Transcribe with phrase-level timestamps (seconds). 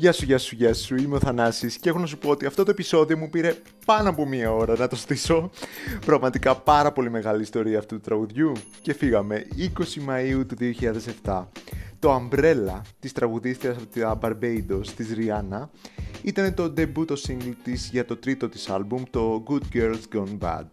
[0.00, 2.46] Γεια σου, γεια σου, γεια σου, είμαι ο Θανάσης και έχω να σου πω ότι
[2.46, 5.50] αυτό το επεισόδιο μου πήρε πάνω από μία ώρα να το στήσω.
[6.06, 8.52] Πραγματικά πάρα πολύ μεγάλη ιστορία αυτού του τραγουδιού
[8.82, 10.56] και φύγαμε 20 Μαΐου του
[11.24, 11.44] 2007.
[11.98, 15.68] Το Umbrella της τραγουδίστριας από τη Barbados της Rihanna
[16.22, 20.38] ήταν το debut το single της για το τρίτο της άλμπουμ, το Good Girls Gone
[20.38, 20.66] Bad.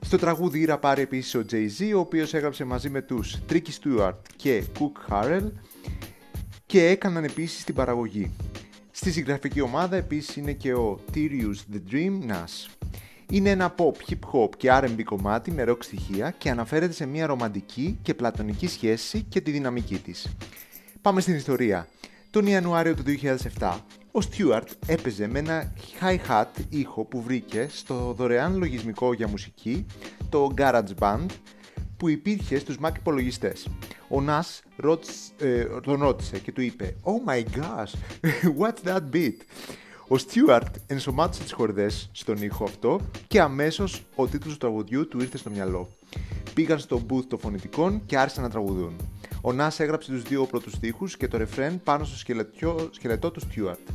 [0.00, 4.64] Στο τραγούδι ραπάρει επίσης ο Jay-Z, ο οποίος έγραψε μαζί με τους Tricky Stewart και
[4.78, 5.50] Cook Harrell
[6.70, 8.30] και έκαναν επίσης την παραγωγή.
[8.90, 12.70] Στη συγγραφική ομάδα επίσης είναι και ο Tyrius The Dream Nas.
[13.30, 17.26] Είναι ένα pop, hip hop και R&B κομμάτι με rock στοιχεία και αναφέρεται σε μια
[17.26, 20.36] ρομαντική και πλατωνική σχέση και τη δυναμική της.
[21.02, 21.88] Πάμε στην ιστορία.
[22.30, 23.02] Τον Ιανουάριο του
[23.58, 23.76] 2007,
[24.12, 29.86] ο Stewart έπαιζε με ένα hi-hat ήχο που βρήκε στο δωρεάν λογισμικό για μουσική,
[30.28, 31.26] το GarageBand,
[32.00, 33.68] που υπήρχε στους Mac υπολογιστές.
[34.08, 34.60] Ο Nas
[35.38, 37.92] ε, τον ρώτησε και του είπε «Oh my gosh,
[38.60, 39.36] what's that beat?»
[40.08, 45.20] Ο Στιούαρτ ενσωμάτωσε τις χορδές στον ήχο αυτό και αμέσως ο τίτλος του τραγουδιού του
[45.20, 45.88] ήρθε στο μυαλό.
[46.54, 48.96] Πήγαν στο booth των φωνητικών και άρχισαν να τραγουδούν.
[49.40, 52.16] Ο Νάς έγραψε τους δύο πρώτους στίχους και το ρεφρέν πάνω στο
[52.90, 53.88] σκελετό του Στιούαρτ.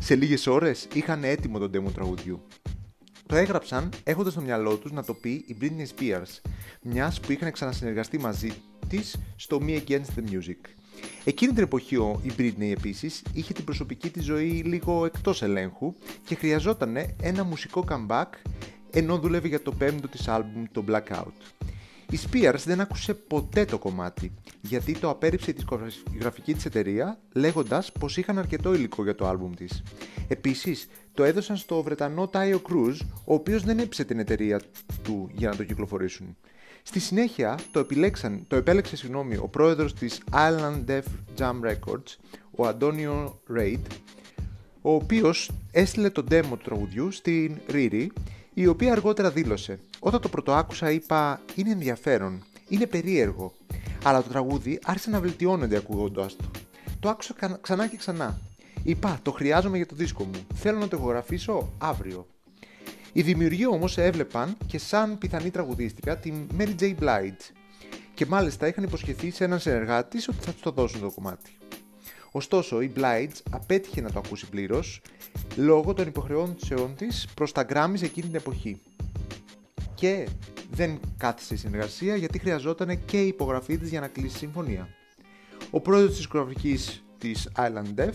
[0.00, 2.40] Σε λίγες ώρες είχαν έτοιμο τον demo τραγουδιού.
[3.30, 6.40] Το έγραψαν έχοντας στο μυαλό τους να το πει η Britney Spears,
[6.82, 8.52] μιας που είχαν ξανασυνεργαστεί μαζί
[8.88, 10.60] της στο Me Against the Music.
[11.24, 16.34] Εκείνη την εποχή η Britney επίσης είχε την προσωπική της ζωή λίγο εκτός ελέγχου και
[16.34, 18.28] χρειαζόταν ένα μουσικό comeback
[18.90, 21.66] ενώ δούλευε για το πέμπτο της άλμπουμ το Blackout.
[22.10, 27.92] Η Spears δεν άκουσε ποτέ το κομμάτι, γιατί το απέρριψε η δισκογραφική της εταιρεία λέγοντας
[27.92, 29.82] πως είχαν αρκετό υλικό για το άλμπουμ της.
[30.28, 34.60] Επίσης, το έδωσαν στο Βρετανό Taio Cruz, ο οποίος δεν έψε την εταιρεία
[35.02, 36.36] του για να το κυκλοφορήσουν.
[36.82, 41.02] Στη συνέχεια το, επιλέξαν, το επέλεξε συγγνώμη, ο πρόεδρος της Island Def
[41.38, 42.16] Jam Records,
[42.50, 43.80] ο Αντώνιο Reid,
[44.82, 48.06] ο οποίος έστειλε το demo του τραγουδιού στην Riri,
[48.54, 53.52] η οποία αργότερα δήλωσε «Όταν το πρωτοάκουσα είπα είναι ενδιαφέρον, είναι περίεργο,
[54.04, 56.50] αλλά το τραγούδι άρχισε να βελτιώνεται ακούγοντάς το.
[57.00, 58.40] Το άκουσα ξανά και ξανά.
[58.82, 60.46] Είπα, το χρειάζομαι για το δίσκο μου.
[60.54, 62.26] Θέλω να το ηχογραφήσω αύριο.
[63.12, 66.94] Οι δημιουργοί όμως έβλεπαν και σαν πιθανή τραγουδίστρια την Mary J.
[67.00, 67.52] Blige
[68.14, 71.50] και μάλιστα είχαν υποσχεθεί σε έναν συνεργάτη ότι θα τους το δώσουν το κομμάτι.
[72.30, 75.02] Ωστόσο, η Blige απέτυχε να το ακούσει πλήρως
[75.56, 78.80] λόγω των υποχρεώσεών της προς τα Grammys εκείνη την εποχή.
[80.00, 80.28] Και
[80.70, 84.88] δεν κάθισε η συνεργασία γιατί χρειαζόταν και η υπογραφή της για να κλείσει συμφωνία.
[85.70, 86.78] Ο πρόεδρος της δισκογραφική
[87.18, 88.12] της Island Def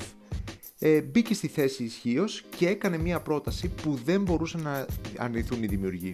[0.79, 4.85] ε, μπήκε στη θέση ισχύως και έκανε μια πρόταση που δεν μπορούσαν να
[5.17, 6.13] αρνηθούν οι δημιουργοί.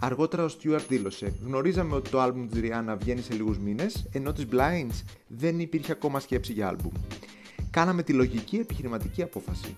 [0.00, 4.32] Αργότερα ο Stewart δήλωσε: Γνωρίζαμε ότι το άλμπουμ της Rihanna βγαίνει σε λίγους μήνες, ενώ
[4.32, 6.92] της Blinds δεν υπήρχε ακόμα σκέψη για άλμπουμ.
[7.70, 9.76] Κάναμε τη λογική επιχειρηματική απόφαση.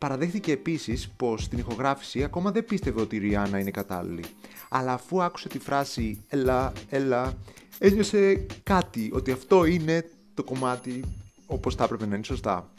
[0.00, 4.24] Παραδέχθηκε επίσης πως στην ηχογράφηση ακόμα δεν πίστευε ότι η Rihanna είναι κατάλληλη.
[4.68, 7.34] Αλλά αφού άκουσε τη φράση Ελά, ελά,
[7.78, 11.04] ένιωσε κάτι ότι αυτό είναι το κομμάτι
[11.46, 12.70] όπως θα έπρεπε να είναι σωστά.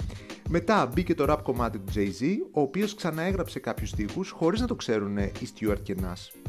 [0.50, 4.76] Μετά μπήκε το rap κομμάτι του Jay-Z, ο οποίος ξαναέγραψε κάποιους στίχους χωρίς να το
[4.76, 6.40] ξέρουν οι Stewart και Nas.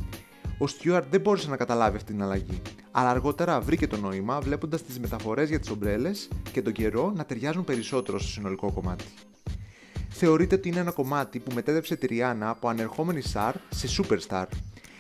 [0.59, 4.83] Ο Stewart δεν μπόρεσε να καταλάβει αυτή την αλλαγή, αλλά αργότερα βρήκε το νόημα βλέποντας
[4.83, 9.05] τις μεταφορές για τις ομπρέλες και τον καιρό να ταιριάζουν περισσότερο στο συνολικό κομμάτι.
[10.25, 14.45] Θεωρείται ότι είναι ένα κομμάτι που μετέδεψε τη Rihanna από ανερχόμενη star σε superstar,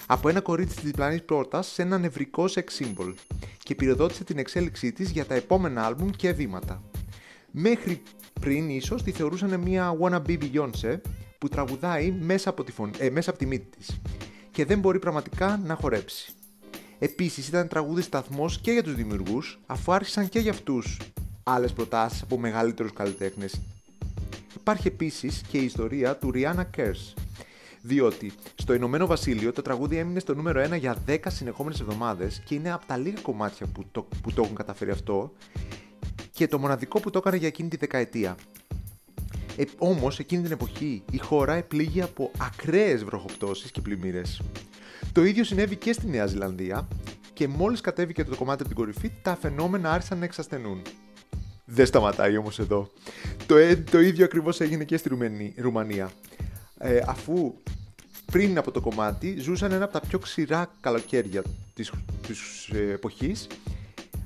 [0.06, 3.14] από ένα κορίτσι της διπλανή πόρτας σε ένα νευρικό sex symbol
[3.58, 6.82] και πυροδότησε την εξέλιξή της για τα επόμενα άλμπουμ και βήματα.
[7.50, 8.02] Μέχρι
[8.40, 11.00] πριν ίσως τη θεωρούσαν μια wannabe Beyoncé
[11.38, 14.00] που τραγουδάει μέσα από τη, φωνή, ε, μέσα από τη μύτη της
[14.50, 16.32] και δεν μπορεί πραγματικά να χορέψει.
[16.98, 21.00] Επίσης ήταν τραγούδι σταθμός και για τους δημιουργούς αφού άρχισαν και για αυτούς
[21.42, 23.60] άλλες προτάσεις από μεγαλύτερους καλλιτέχνες.
[24.62, 27.14] Υπάρχει επίσης και η ιστορία του Rihanna Cares
[27.80, 32.54] διότι στο Ηνωμένο Βασίλειο το τραγούδι έμεινε στο νούμερο 1 για 10 συνεχόμενες εβδομάδες και
[32.54, 35.32] είναι από τα λίγα κομμάτια που το, που το έχουν καταφέρει αυτό
[36.30, 38.36] και το μοναδικό που το έκανε για εκείνη τη δεκαετία.
[39.56, 44.42] Ε, Όμως, εκείνη την εποχή η χώρα επλήγει από ακραίες βροχοπτώσεις και πλημμύρες.
[45.12, 46.88] Το ίδιο συνέβη και στη Νέα Ζηλανδία
[47.32, 50.82] και μόλις κατέβηκε το κομμάτι από την κορυφή, τα φαινόμενα άρχισαν να εξασθενούν.
[51.74, 52.90] Δεν σταματάει όμως εδώ.
[53.46, 55.10] Το, ε, το ίδιο ακριβώς έγινε και στη
[55.56, 56.10] Ρουμανία.
[56.78, 57.54] Ε, αφού
[58.32, 61.42] πριν από το κομμάτι ζούσαν ένα από τα πιο ξηρά καλοκαίρια
[61.74, 61.92] της,
[62.26, 63.46] της ε, εποχής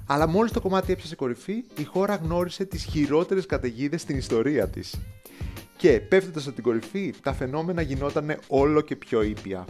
[0.07, 4.95] αλλά μόλις το κομμάτι έπιασε κορυφή, η χώρα γνώρισε τις χειρότερες καταιγίδες στην ιστορία της.
[5.77, 9.65] Και πέφτοντας από την κορυφή, τα φαινόμενα γινόταν όλο και πιο ήπια.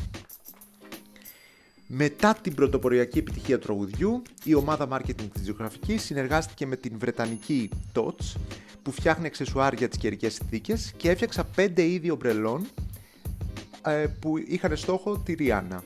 [1.86, 7.68] Μετά την πρωτοποριακή επιτυχία του τραγουδιού, η ομάδα marketing της Ζωγραφικής συνεργάστηκε με την βρετανική
[7.94, 8.34] TOTS
[8.82, 12.66] που φτιάχνει αξεσουάρ για τις καιρικές συνθήκες και έφτιαξα 5 είδη ομπρελών
[13.86, 15.84] ε, που είχαν στόχο τη Ριάννα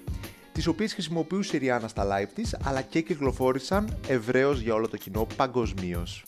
[0.53, 4.97] τις οποίες χρησιμοποιούσε η Ριάννα στα live της, αλλά και κυκλοφόρησαν ευρέως για όλο το
[4.97, 6.25] κοινό παγκοσμίως.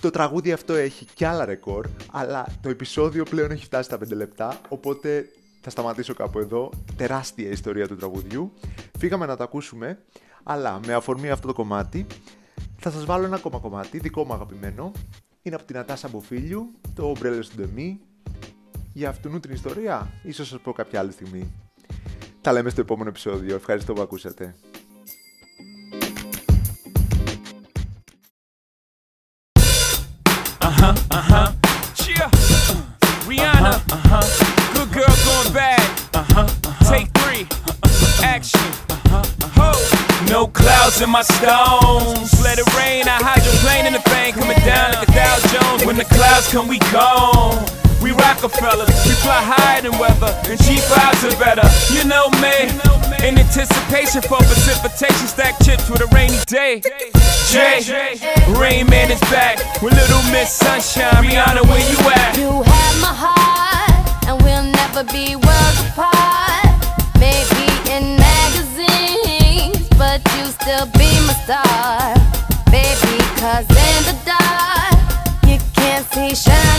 [0.00, 4.16] Το τραγούδι αυτό έχει κι άλλα ρεκόρ, αλλά το επεισόδιο πλέον έχει φτάσει στα 5
[4.16, 5.28] λεπτά, οπότε
[5.60, 6.70] θα σταματήσω κάπου εδώ.
[6.96, 8.52] Τεράστια ιστορία του τραγουδιού.
[8.98, 9.98] Φύγαμε να το ακούσουμε,
[10.42, 12.06] αλλά με αφορμή αυτό το κομμάτι,
[12.76, 14.92] θα σας βάλω ένα ακόμα κομμάτι, δικό μου αγαπημένο.
[15.42, 17.96] Είναι από την Ατάσα Μποφίλιου, το Umbrella του Demi.
[18.92, 21.52] Για αυτού την ιστορία, ίσως σας πω κάποια άλλη στιγμή.
[22.40, 23.54] Τα λέμε στο επόμενο επεισόδιο.
[23.54, 24.54] Ευχαριστώ που ακούσατε.
[30.62, 31.46] Uh-huh, uh-huh.
[32.06, 32.28] Yeah.
[33.28, 33.72] Rihanna.
[33.88, 34.59] Uh-huh.
[34.90, 35.80] Good girl going bad.
[36.14, 36.46] Uh-huh.
[36.90, 37.46] Take three.
[38.24, 38.60] Action.
[39.54, 39.70] Ho.
[40.28, 42.34] No clouds in my stones.
[42.42, 43.06] Let it rain.
[43.06, 44.34] I hydroplane in the bank.
[44.34, 45.86] Coming down like a Dow Jones.
[45.86, 47.62] When the clouds come, we gone.
[48.02, 51.68] We Rockefellers, we fly higher than weather, and cheap vibes are better.
[51.92, 52.72] You know me,
[53.20, 56.80] in anticipation for precipitation, stack chips with a rainy day.
[57.52, 57.84] Jay,
[58.56, 61.22] Rain Man is back with Little Miss Sunshine.
[61.22, 62.38] Rihanna, where you at?
[62.40, 63.39] You have my heart, and we'll
[65.02, 66.66] never be worlds apart.
[67.18, 72.14] Maybe in magazines, but you still be my star.
[72.70, 74.96] Baby, cause in the dark,
[75.46, 76.69] you can't see shiny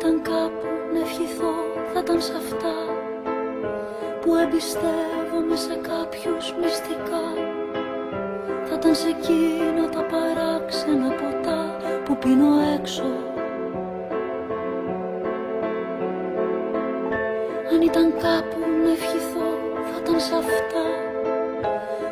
[0.00, 1.52] ήταν κάπου να ευχηθώ
[1.92, 2.74] θα ήταν σε αυτά
[4.20, 7.24] που εμπιστεύομαι σε κάποιους μυστικά.
[8.64, 13.10] Θα ήταν σε εκείνα τα παράξενα ποτά που πίνω έξω.
[17.72, 20.84] Αν ήταν κάπου να ευχηθώ θα ήταν σε αυτά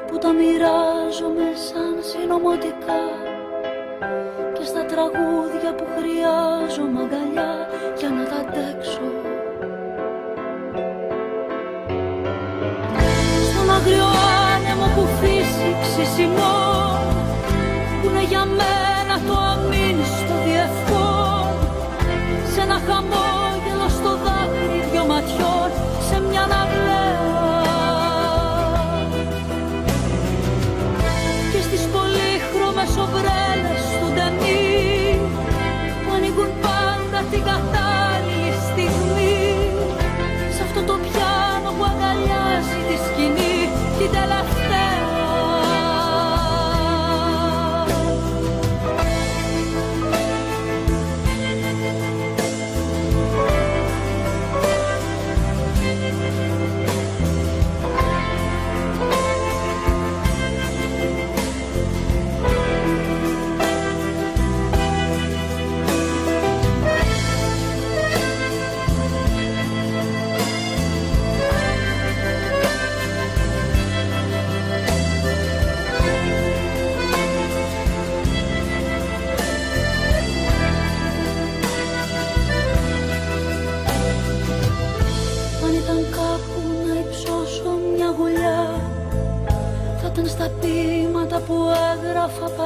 [0.07, 3.28] που τα μοιράζομαι σαν συνωμοτικά.
[3.28, 3.28] και
[4.71, 7.53] στα τραγούδια που χρειάζομαι αγκαλιά
[7.99, 9.07] για να τα αντέξω.
[13.49, 14.11] Στον αγριό
[14.53, 16.57] άνεμο που φύσηξε σημό
[18.01, 18.45] που είναι για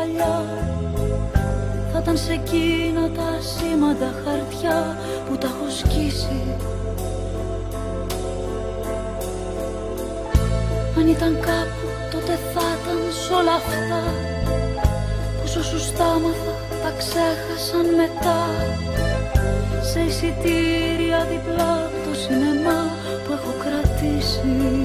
[0.03, 0.45] παλιά.
[1.93, 6.43] Θα ήταν σε εκείνα τα σήματα χαρτιά που τα έχω σκίσει.
[10.99, 14.03] Αν ήταν κάπου τότε θα ήταν σ' όλα αυτά.
[15.41, 18.41] Πόσο σου τα άμαθα τα ξέχασαν μετά.
[19.91, 22.81] Σε εισιτήρια διπλά από το σινεμά
[23.25, 24.82] που έχω κρατήσει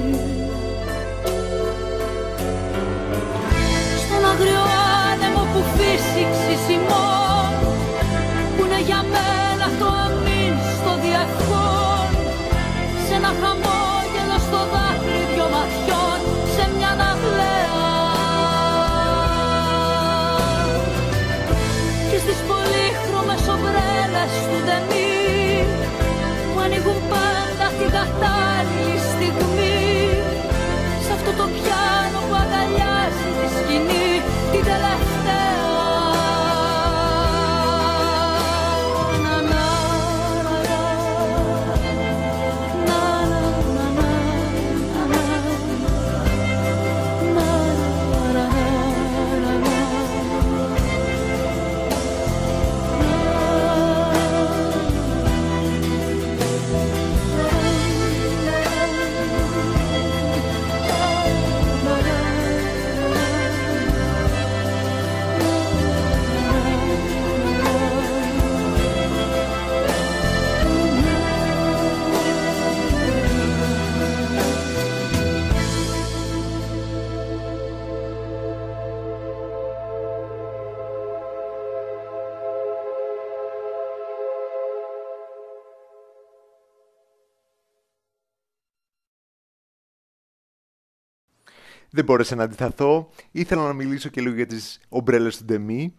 [91.90, 93.10] Δεν μπόρεσα να αντιθαθώ.
[93.30, 95.94] Ήθελα να μιλήσω και λίγο για τις ομπρέλες του Ντεμί.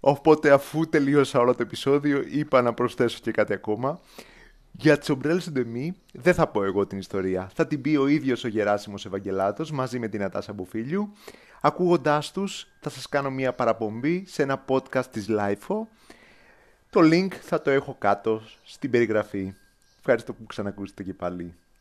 [0.00, 4.00] Οπότε αφού τελείωσα όλο το επεισόδιο είπα να προσθέσω και κάτι ακόμα.
[4.72, 7.50] Για τις ομπρέλες του Ντεμί δεν θα πω εγώ την ιστορία.
[7.54, 11.12] Θα την πει ο ίδιος ο Γεράσιμος Ευαγγελάτος μαζί με την Νατάσα Μπουφίλιου.
[11.60, 15.86] Ακούγοντάς τους θα σας κάνω μια παραπομπή σε ένα podcast της Lifeo.
[16.90, 19.54] Το link θα το έχω κάτω στην περιγραφή.
[19.98, 21.54] Ευχαριστώ που ξανακούσετε και πάλι.